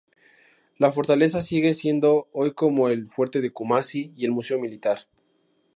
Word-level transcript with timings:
La 0.79 0.91
fortaleza 0.91 1.43
sigue 1.43 1.75
siendo 1.75 2.27
hoy 2.31 2.55
como 2.55 2.89
el 2.89 3.07
fuerte 3.07 3.39
de 3.39 3.51
Kumasi 3.51 4.11
y 4.15 4.25
el 4.25 4.31
museo 4.31 4.57
militar. 4.57 5.05